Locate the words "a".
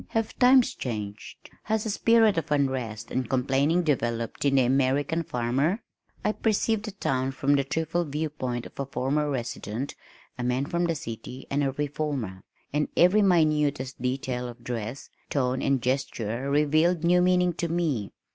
1.85-1.91, 8.79-8.87, 10.39-10.43, 11.63-11.73